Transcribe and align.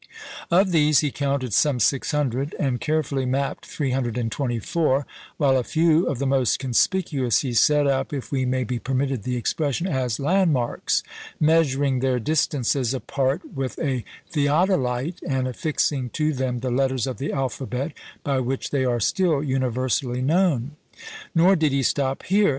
Of 0.49 0.71
these 0.71 1.01
he 1.01 1.11
counted 1.11 1.53
some 1.53 1.79
600, 1.79 2.55
and 2.57 2.81
carefully 2.81 3.23
mapped 3.27 3.67
324, 3.67 5.05
while 5.37 5.55
a 5.57 5.63
few 5.63 6.07
of 6.07 6.17
the 6.17 6.25
most 6.25 6.57
conspicuous 6.57 7.41
he 7.41 7.53
set 7.53 7.85
up 7.85 8.11
(if 8.11 8.31
we 8.31 8.43
may 8.43 8.63
be 8.63 8.79
permitted 8.79 9.21
the 9.21 9.35
expression) 9.35 9.85
as 9.85 10.19
landmarks, 10.19 11.03
measuring 11.39 11.99
their 11.99 12.17
distances 12.19 12.95
apart 12.95 13.53
with 13.53 13.77
a 13.77 14.03
theodolite, 14.31 15.21
and 15.21 15.47
affixing 15.47 16.09
to 16.13 16.33
them 16.33 16.61
the 16.61 16.71
letters 16.71 17.05
of 17.05 17.19
the 17.19 17.31
alphabet, 17.31 17.91
by 18.23 18.39
which 18.39 18.71
they 18.71 18.83
are 18.83 18.99
still 18.99 19.43
universally 19.43 20.23
known. 20.23 20.71
Nor 21.35 21.55
did 21.55 21.71
he 21.71 21.83
stop 21.83 22.23
here. 22.23 22.49